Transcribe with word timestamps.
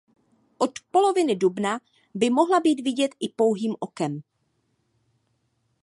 Od 0.59 0.79
poloviny 0.91 1.35
dubna 1.35 1.79
by 2.15 2.29
mohla 2.29 2.59
být 2.59 2.79
vidět 2.79 3.11
i 3.19 3.29
pouhým 3.29 3.75
okem. 3.79 4.19